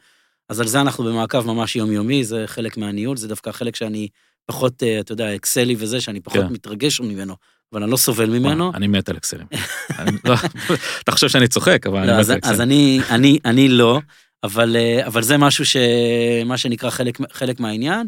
[0.48, 4.08] אז על זה אנחנו במעקב ממש יומיומי, זה חלק מהניהול, זה דווקא חלק שאני
[4.46, 6.52] פחות, אה, אתה יודע, אקסלי וזה, שאני פחות כן.
[6.52, 7.36] מתרגש ממנו,
[7.72, 8.72] אבל אני לא סובל ממנו.
[8.74, 9.46] אני מת על אקסלים.
[10.24, 10.34] לא,
[11.02, 12.54] אתה חושב שאני צוחק, אבל אני לא, מת על אקסלים.
[12.54, 14.00] אז אני, אני, אני לא,
[14.42, 15.76] אבל, אה, אבל זה משהו ש...
[16.46, 18.06] מה שנקרא חלק, חלק מהעניין,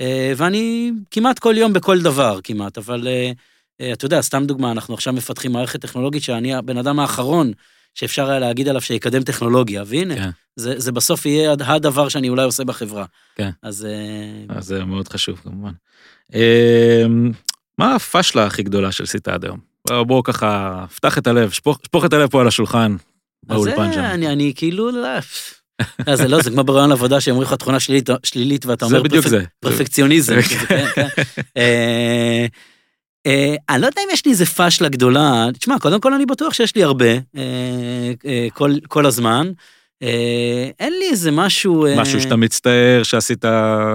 [0.00, 3.08] אה, ואני כמעט כל יום בכל דבר, כמעט, אבל
[3.92, 7.52] אתה יודע, סתם דוגמה, אנחנו עכשיו מפתחים מערכת טכנולוגית שאני הבן אדם האחרון
[7.94, 10.30] שאפשר היה להגיד עליו שיקדם טכנולוגיה, והנה, כן.
[10.56, 13.04] זה, זה בסוף יהיה הדבר שאני אולי עושה בחברה.
[13.36, 13.50] כן.
[13.62, 13.86] אז...
[13.86, 15.72] אה, אז זה מאוד חשוב, כמובן.
[16.34, 17.32] אמ,
[17.78, 19.58] מה הפשלה הכי גדולה שעשית עד היום?
[19.88, 22.96] בואו בוא ככה, פתח את הלב, שפוך, שפוך את הלב פה על השולחן,
[23.42, 24.00] באולפן שם.
[24.00, 25.08] אני, אני כאילו, לא,
[26.08, 29.02] אה, זה לא, זה כמו ברעיון עבודה שאומרים לך תכונה שלילית, שלילית ואתה אומר
[29.60, 30.38] פרפקציוניזם.
[33.26, 36.54] אה, אני לא יודע אם יש לי איזה פאשלה גדולה, תשמע, קודם כל אני בטוח
[36.54, 38.48] שיש לי הרבה, אה, אה,
[38.88, 39.52] כל הזמן.
[40.80, 41.86] אין לי איזה משהו...
[41.96, 43.44] משהו שאתה מצטער שעשית,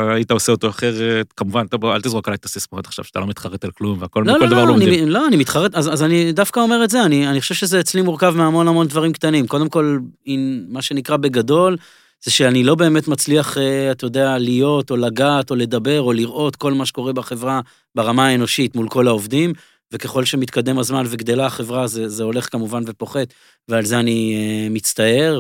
[0.10, 3.72] היית עושה אותו אחרת, כמובן, אל תזרוק עליי את הסיסמאות עכשיו, שאתה לא מתחרט על
[3.72, 5.08] כלום, והכל, לא, לא, דבר לא, לומדים.
[5.08, 8.02] לא, אני מתחרט, אז, אז אני דווקא אומר את זה, אני, אני חושב שזה אצלי
[8.02, 9.48] מורכב מהמון המון דברים קטנים.
[9.48, 9.98] קודם כל,
[10.70, 11.78] מה שנקרא בגדול,
[12.26, 16.56] זה שאני לא באמת מצליח, אה, אתה יודע, להיות או לגעת או לדבר או לראות
[16.56, 17.62] כל מה שקורה בחברה
[17.96, 19.54] ברמה האנושית מול כל העובדים,
[19.92, 23.34] וככל שמתקדם הזמן וגדלה החברה, זה, זה הולך כמובן ופוחת,
[23.68, 25.40] ועל זה אני אה, מצטער,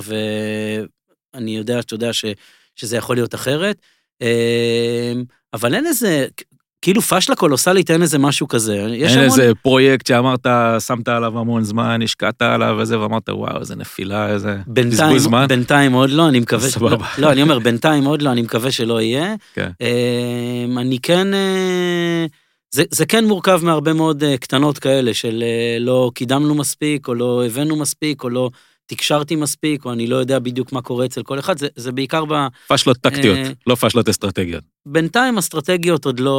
[1.34, 2.26] ואני יודע, אתה יודע, ש,
[2.76, 3.78] שזה יכול להיות אחרת.
[4.21, 5.13] אה,
[5.54, 6.28] אבל אין איזה,
[6.86, 8.74] כאילו פשלה קולוסלית, אין איזה משהו כזה.
[8.74, 9.24] אין המון...
[9.24, 10.45] איזה פרויקט שאמרת,
[10.88, 15.45] שמת עליו המון זמן, השקעת עליו וזה, ואמרת, וואו, איזה נפילה, איזה בזבוז זמן.
[15.50, 16.69] בינתיים עוד לא, אני מקווה...
[16.69, 17.06] סבבה.
[17.17, 19.36] לא, לא, אני אומר, בינתיים עוד לא, אני מקווה שלא יהיה.
[19.54, 19.69] כן.
[19.82, 21.34] אמ, אני כן...
[21.34, 22.26] אה,
[22.71, 27.13] זה, זה כן מורכב מהרבה מאוד אה, קטנות כאלה, של אה, לא קידמנו מספיק, או
[27.13, 28.50] לא הבאנו מספיק, או לא
[28.88, 32.26] תקשרתי מספיק, או אני לא יודע בדיוק מה קורה אצל כל אחד, זה, זה בעיקר
[32.26, 32.34] ב...
[32.67, 34.63] פשלות טקטיות, אה, לא פשלות אסטרטגיות.
[34.86, 36.30] בינתיים אסטרטגיות עוד לא,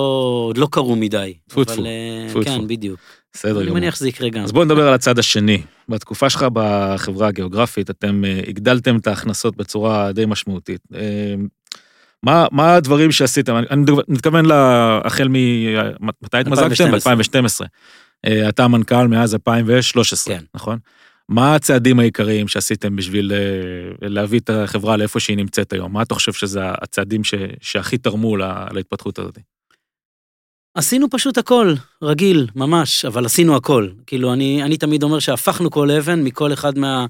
[0.48, 1.34] עוד לא קרו מדי.
[1.48, 1.84] טפו טפו.
[1.84, 3.00] אה, כן, בדיוק.
[3.32, 3.62] בסדר גמור.
[3.62, 4.44] אני מניח שזה יקרה גם.
[4.44, 5.62] אז בוא נדבר על הצד השני.
[5.88, 10.80] בתקופה שלך בחברה הגיאוגרפית, אתם אה, הגדלתם את ההכנסות בצורה די משמעותית.
[10.94, 11.34] אה,
[12.22, 13.56] מה, מה הדברים שעשיתם?
[13.70, 14.44] אני מתכוון
[15.04, 15.34] החל מ...
[16.22, 16.90] מתי התמזגתם?
[16.90, 17.66] ב-2012.
[18.48, 20.44] אתה המנכ"ל מאז 2013, כן.
[20.54, 20.78] נכון?
[21.28, 25.92] מה הצעדים העיקריים שעשיתם בשביל אה, להביא את החברה לאיפה שהיא נמצאת היום?
[25.92, 29.38] מה אתה חושב שזה הצעדים ש, שהכי תרמו לה, להתפתחות הזאת?
[30.74, 33.88] עשינו פשוט הכל, רגיל, ממש, אבל עשינו הכל.
[34.06, 37.06] כאילו, אני, אני תמיד אומר שהפכנו כל אבן מכל אחד מה...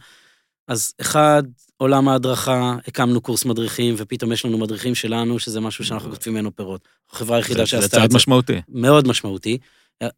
[0.69, 1.43] אז אחד,
[1.77, 6.57] עולם ההדרכה, הקמנו קורס מדריכים, ופתאום יש לנו מדריכים שלנו, שזה משהו שאנחנו כותבים ממנו
[6.57, 6.89] פירות.
[7.13, 7.97] החברה היחידה שעשתה את זה.
[7.97, 8.61] זה צעד משמעותי.
[8.69, 9.59] מאוד משמעותי.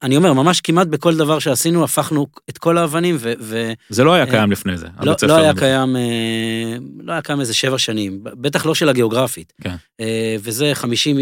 [0.02, 3.72] אני אומר, ממש כמעט בכל דבר שעשינו, הפכנו את כל האבנים, ו...
[3.88, 4.86] זה לא היה אה, קיים לפני זה.
[5.02, 9.52] לא, לא היה קיים, אה, לא היה קיים איזה שבע שנים, בטח לא של הגיאוגרפית.
[9.60, 9.74] כן.
[10.00, 11.18] אה, וזה 50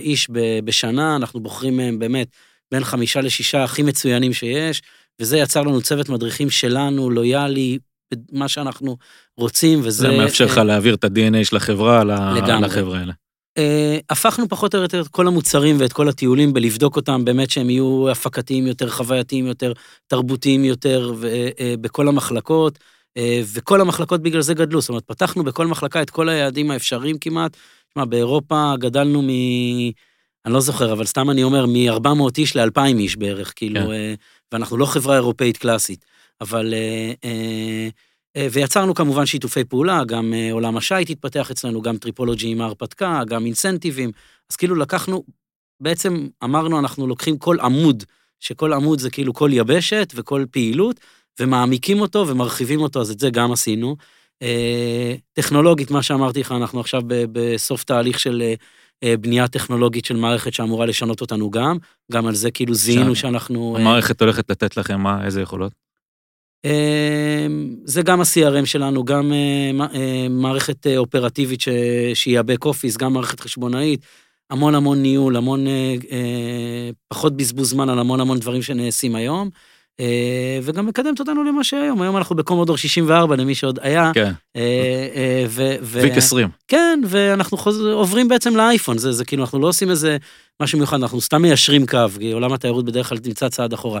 [0.00, 0.30] איש
[0.64, 2.28] בשנה, אנחנו בוחרים מהם באמת
[2.70, 4.82] בין חמישה לשישה הכי מצוינים שיש,
[5.20, 7.78] וזה יצר לנו צוות מדריכים שלנו, לויאלי,
[8.32, 8.96] מה שאנחנו
[9.36, 9.90] רוצים, וזה...
[9.90, 12.04] זה מאפשר לך להעביר את ה-DNA של החברה
[12.60, 13.12] לחברה האלה.
[13.58, 13.60] Uh,
[14.10, 18.10] הפכנו פחות או יותר את כל המוצרים ואת כל הטיולים בלבדוק אותם, באמת שהם יהיו
[18.10, 19.72] הפקתיים יותר, חווייתיים יותר,
[20.06, 22.78] תרבותיים יותר, ובכל אה, uh, המחלקות,
[23.54, 24.80] וכל המחלקות בגלל זה גדלו.
[24.80, 27.56] זאת אומרת, פתחנו בכל מחלקה את כל היעדים האפשריים כמעט.
[27.90, 29.28] תשמע, באירופה גדלנו מ...
[30.44, 33.90] אני לא זוכר, אבל סתם אני אומר, מ-400 איש ל-2,000 איש בערך, כאילו, כן.
[33.90, 34.14] אה,
[34.52, 36.04] ואנחנו לא חברה אירופאית קלאסית.
[36.40, 36.74] אבל...
[38.38, 43.22] אה, ויצרנו כמובן שיתופי פעולה, גם אה, עולם השיט התפתח אצלנו, גם טריפולוגי עם ההרפתקה,
[43.28, 44.10] גם אינסנטיבים.
[44.50, 45.24] אז כאילו לקחנו,
[45.80, 48.04] בעצם אמרנו, אנחנו לוקחים כל עמוד,
[48.40, 51.00] שכל עמוד זה כאילו כל יבשת וכל פעילות,
[51.40, 53.96] ומעמיקים אותו ומרחיבים אותו, אז את זה גם עשינו.
[54.42, 58.42] אה, טכנולוגית, מה שאמרתי לך, אנחנו עכשיו בסוף תהליך של
[59.20, 61.76] בנייה טכנולוגית של מערכת שאמורה לשנות אותנו גם,
[62.12, 63.76] גם על זה כאילו זיהינו שאנחנו...
[63.78, 65.87] המערכת הולכת לתת לכם מה, איזה יכולות?
[66.64, 67.46] אה,
[67.84, 71.68] זה גם ה-CRM שלנו, גם אה, אה, מערכת אה, אופרטיבית ש-
[72.14, 74.00] שהיא ה-back office, גם מערכת חשבונאית,
[74.50, 75.66] המון המון ניהול, המון
[77.08, 79.50] פחות בזבוז זמן על המון המון דברים שנעשים היום,
[80.62, 82.02] וגם מקדמת אותנו למה שהיום.
[82.02, 84.10] היום אנחנו בקומודור 64, למי שעוד היה.
[84.14, 84.32] כן,
[85.82, 86.48] ויק 20.
[86.68, 87.80] כן, ואנחנו חוז...
[87.80, 90.16] עוברים בעצם לאייפון, זה, זה כאילו, אנחנו לא עושים איזה
[90.62, 94.00] משהו מיוחד, אנחנו סתם מיישרים קו, כי עולם התיירות בדרך כלל נמצא צעד אחורה.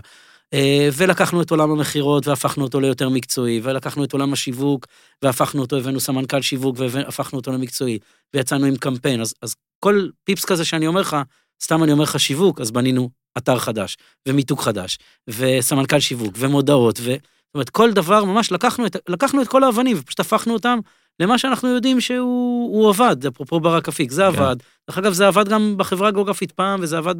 [0.54, 4.86] אה, ולקחנו את עולם המכירות והפכנו אותו ליותר מקצועי, ולקחנו את עולם השיווק
[5.22, 7.98] והפכנו אותו, הבאנו סמנכ"ל שיווק והפכנו אותו למקצועי,
[8.34, 9.20] ויצאנו עם קמפיין.
[9.20, 11.16] אז, אז כל פיפס כזה שאני אומר לך,
[11.62, 13.96] סתם אני אומר לך שיווק, אז בנינו אתר חדש,
[14.28, 17.14] ומיתוג חדש, וסמנכ"ל שיווק, ומודעות, ו...
[17.48, 20.78] זאת אומרת, כל דבר, ממש לקחנו את, לקחנו את כל האבנים ופשוט הפכנו אותם
[21.20, 24.28] למה שאנחנו יודעים שהוא הוא עבד, אפרופו ברק אפיק, זה כן.
[24.28, 24.56] עבד.
[24.88, 27.14] דרך אגב, זה עבד גם בחברה הגיאוגרפית פעם, וזה עבד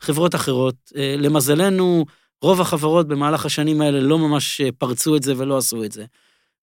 [0.00, 0.74] בחברות אחרות.
[0.96, 2.04] אה, למזלנו,
[2.42, 6.04] רוב החברות במהלך השנים האלה לא ממש אה, פרצו את זה ולא עשו את זה.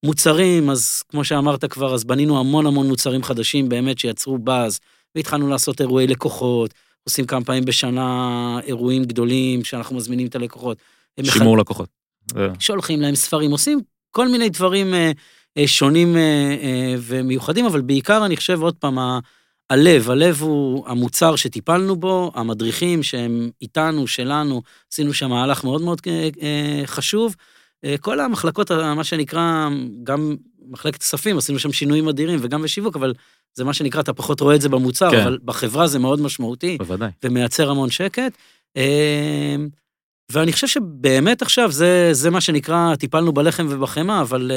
[0.05, 4.79] מוצרים, אז כמו שאמרת כבר, אז בנינו המון המון מוצרים חדשים באמת שיצרו באז,
[5.15, 8.19] והתחלנו לעשות אירועי לקוחות, עושים כמה פעמים בשנה
[8.63, 10.77] אירועים גדולים שאנחנו מזמינים את הלקוחות.
[11.17, 11.89] הם מח- שימור לקוחות.
[12.33, 13.79] זה- שולחים להם ספרים, עושים
[14.11, 15.11] כל מיני דברים אה,
[15.57, 16.21] אה, שונים אה,
[16.61, 18.97] אה, ומיוחדים, אבל בעיקר אני חושב עוד פעם,
[19.69, 24.61] הלב, הלב הוא המוצר שטיפלנו בו, המדריכים שהם איתנו, שלנו,
[24.93, 27.35] עשינו שם מהלך מאוד מאוד אה, אה, חשוב.
[27.85, 29.69] אה, כל המחלקות, מה שנקרא,
[30.03, 30.35] גם
[30.69, 33.13] מחלקת כספים, עשינו שם שינויים אדירים וגם בשיווק, אבל
[33.53, 35.21] זה מה שנקרא, אתה פחות רואה את זה במוצר, כן.
[35.21, 36.77] אבל בחברה זה מאוד משמעותי.
[36.77, 37.09] בוודאי.
[37.23, 38.37] ומייצר המון שקט.
[40.31, 44.51] ואני חושב שבאמת עכשיו זה, זה מה שנקרא, טיפלנו בלחם ובחמאה, אבל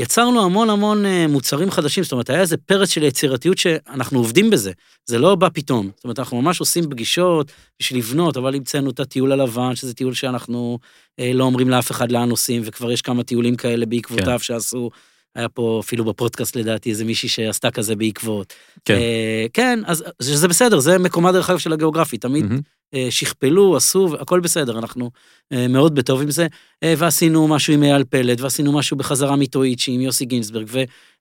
[0.00, 4.50] יצרנו המון המון אה, מוצרים חדשים, זאת אומרת, היה איזה פרץ של יצירתיות שאנחנו עובדים
[4.50, 4.72] בזה,
[5.06, 5.90] זה לא בא פתאום.
[5.96, 10.14] זאת אומרת, אנחנו ממש עושים פגישות בשביל לבנות, אבל המצאנו את הטיול הלבן, שזה טיול
[10.14, 10.78] שאנחנו
[11.20, 14.38] אה, לא אומרים לאף אחד לאן נוסעים, וכבר יש כמה טיולים כאלה בעקבותיו כן.
[14.38, 14.90] שעשו.
[15.36, 18.54] היה פה אפילו בפודקאסט לדעתי איזה מישהי שעשתה כזה בעקבות.
[18.84, 18.94] כן.
[18.94, 22.60] אה, כן, אז זה בסדר, זה מקומה דרך אגב של הגיאוגרפי, תמיד מהמם.
[22.94, 25.10] אה, שכפלו, עשו, הכל בסדר, אנחנו
[25.52, 26.46] אה, מאוד בטוב עם זה.
[26.82, 30.66] אה, ועשינו משהו עם אייל פלד, ועשינו משהו בחזרה מיטואיצ'י עם יוסי גינזברג,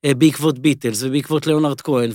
[0.06, 2.12] ובעקבות ביטלס, ובעקבות ליאונרד כהן,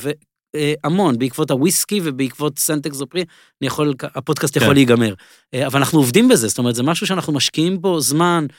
[0.55, 3.25] והמון, בעקבות הוויסקי ובעקבות סנט אקזופרי,
[3.61, 4.75] אני יכול, הפודקאסט יכול כן.
[4.75, 5.15] להיגמר.
[5.55, 8.55] אה, אבל אנחנו עובדים בזה, זאת אומרת, זה משהו שאנחנו משקיעים בו זמן, אה,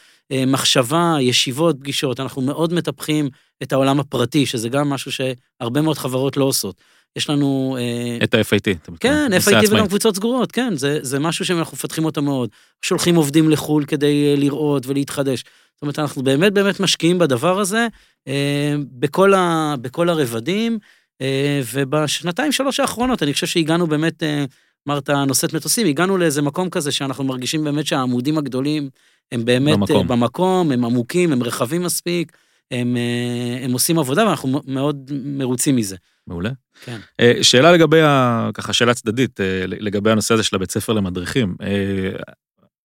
[0.48, 3.30] מחשבה, ישיבות, פגישות, אנחנו מאוד מטפחים
[3.64, 6.82] את העולם הפרטי, שזה גם משהו שהרבה מאוד חברות לא עושות.
[7.16, 7.78] יש לנו...
[7.80, 8.92] אה, את ה-FIT.
[9.00, 9.72] כן, FIT.
[9.72, 12.50] וגם קבוצות סגורות, כן, זה, זה משהו שאנחנו מפתחים אותו מאוד.
[12.82, 15.44] שולחים עובדים לחו"ל כדי אה, לראות ולהתחדש.
[15.76, 17.88] זאת אומרת, אנחנו באמת באמת משקיעים בדבר הזה,
[18.28, 20.80] אה, בכל, ה, בכל הרבדים,
[21.22, 24.46] אה, ובשנתיים, שלוש האחרונות, אני חושב שהגענו באמת, אה,
[24.88, 28.90] אמרת, נושאת מטוסים, הגענו לאיזה מקום כזה שאנחנו מרגישים באמת שהעמודים הגדולים
[29.32, 30.08] הם באמת במקום.
[30.08, 32.32] במקום, במקום הם עמוקים, הם רחבים מספיק,
[32.72, 35.96] הם, אה, הם עושים עבודה ואנחנו מאוד מרוצים מזה.
[36.28, 36.50] מעולה.
[36.86, 36.98] כן.
[37.20, 41.56] אה, שאלה לגבי, ה- ככה שאלה צדדית, אה, לגבי הנושא הזה של הבית ספר למדריכים.
[41.62, 42.10] אה,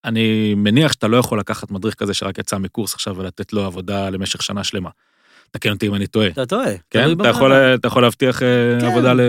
[0.04, 4.10] אני מניח שאתה לא יכול לקחת מדריך כזה שרק יצא מקורס עכשיו ולתת לו עבודה
[4.10, 4.90] למשך שנה שלמה.
[5.50, 6.26] תקן אותי אם אני טועה.
[6.28, 6.70] אתה טועה.
[6.90, 7.12] כן?
[7.12, 7.52] אתה יכול.
[7.52, 8.48] אתה יכול להבטיח אה,
[8.80, 8.86] כן.
[8.86, 9.20] עבודה ל...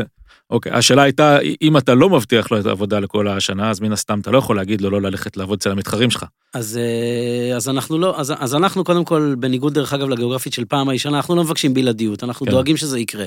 [0.51, 4.19] אוקיי, השאלה הייתה, אם אתה לא מבטיח לו את העבודה לכל השנה, אז מן הסתם
[4.19, 6.25] אתה לא יכול להגיד לו לא ללכת לעבוד אצל המתחרים שלך.
[6.53, 10.65] אז, אה, אז אנחנו לא, אז, אז אנחנו קודם כל, בניגוד דרך אגב לגיאוגרפית של
[10.65, 12.51] פעם הישנה, אנחנו לא מבקשים בלעדיות, אנחנו כן.
[12.51, 13.25] דואגים שזה יקרה.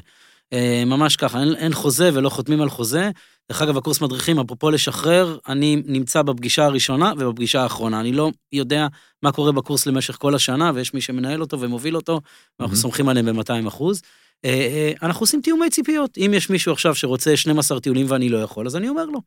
[0.52, 3.10] אה, ממש ככה, אין, אין חוזה ולא חותמים על חוזה.
[3.52, 8.00] דרך אגב, הקורס מדריכים, אפרופו לשחרר, אני נמצא בפגישה הראשונה ובפגישה האחרונה.
[8.00, 8.86] אני לא יודע
[9.22, 12.20] מה קורה בקורס למשך כל השנה, ויש מי שמנהל אותו ומוביל אותו,
[12.60, 12.80] ואנחנו Mhm.
[12.80, 14.02] סומכים עליהם ב-200 אחוז.
[14.44, 16.18] אה, אה, אנחנו עושים תיאומי ציפיות.
[16.18, 19.18] אם יש מישהו עכשיו שרוצה 12 טיולים ואני לא יכול, אז אני אומר לו.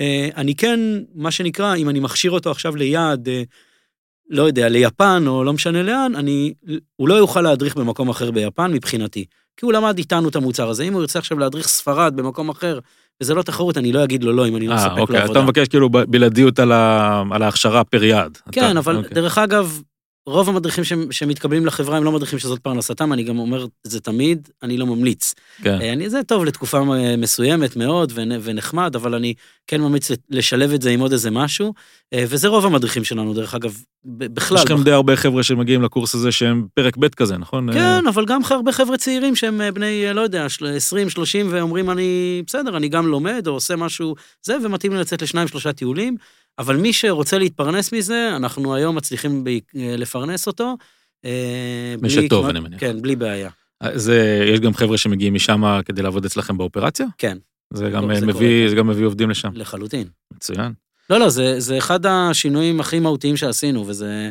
[0.00, 0.80] אה, אני כן,
[1.14, 3.28] מה שנקרא, אם אני מכשיר אותו עכשיו ליעד,
[4.30, 6.54] לא יודע, ליפן או לא משנה לאן, אני,
[6.96, 9.24] הוא לא יוכל להדריך במקום אחר ביפן מבחינתי.
[9.56, 10.82] כי הוא למד איתנו את המוצר הזה.
[10.82, 12.78] אם הוא ירצה עכשיו להדריך ספרד במקום אחר,
[13.20, 15.16] וזה לא תחרות, אני לא אגיד לו לא, אם אני לא אה, מספק לו אוקיי,
[15.18, 15.38] עבודה.
[15.40, 18.38] אתה מבקש כאילו בלעדיות על ה- על ההכשרה פר יעד.
[18.52, 19.10] כן, אתה- אבל אוקיי.
[19.14, 19.82] דרך אגב,
[20.28, 24.00] רוב המדריכים ש- שמתקבלים לחברה הם לא מדריכים שזאת פרנסתם, אני גם אומר את זה
[24.00, 25.34] תמיד, אני לא ממליץ.
[25.62, 25.80] כן.
[25.80, 29.34] אה, אני, זה טוב לתקופה אה, מסוימת מאוד ונ- ונחמד, אבל אני
[29.66, 31.74] כן ממליץ לשלב את זה עם עוד איזה משהו,
[32.12, 34.58] אה, וזה רוב המדריכים שלנו, דרך אגב, בכלל.
[34.58, 37.72] יש לכם די הרבה חבר'ה שמגיעים לקורס הזה שהם פרק ב' כזה, נכון?
[37.72, 42.42] כן, אבל גם הרבה חבר'ה צעירים שהם בני, לא יודע, של- 20, 30, ואומרים, אני,
[42.46, 46.16] בסדר, אני גם לומד או עושה משהו, זה, ומתאים לי לצאת לשניים, שלושה טיולים,
[46.58, 49.58] אבל מי שרוצה להתפרנס מזה, אנחנו היום מצליחים ב- אה,
[49.96, 50.76] לפרנס אותו.
[51.24, 52.80] אה, מי שטוב, כמעט- אני מניח.
[52.80, 53.50] כן, בלי בעיה.
[53.94, 57.06] זה, יש גם חבר'ה שמגיעים משם כדי לעבוד אצלכם באופרציה?
[57.18, 57.38] כן,
[57.74, 59.48] זה גם לא, זה מביא, קורה, זה גם מביא עובדים לשם.
[59.54, 60.06] לחלוטין.
[60.34, 60.72] מצוין.
[61.10, 64.30] לא, לא, זה, זה אחד השינויים הכי מהותיים שעשינו, וזה...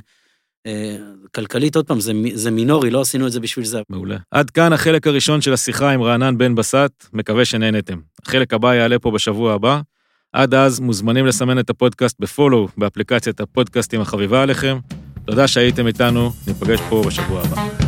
[0.67, 0.97] אה,
[1.35, 3.81] כלכלית, עוד פעם, זה, זה מינורי, לא עשינו את זה בשביל זה.
[3.89, 4.17] מעולה.
[4.31, 7.99] עד כאן החלק הראשון של השיחה עם רענן בן בסט, מקווה שנהנתם.
[8.25, 9.81] החלק הבא יעלה פה בשבוע הבא.
[10.37, 14.77] עד אז מוזמנים לסמן את הפודקאסט בפולו באפליקציית הפודקאסטים החביבה עליכם.
[15.25, 17.86] תודה שהייתם איתנו, ניפגש פה בשבוע הבא.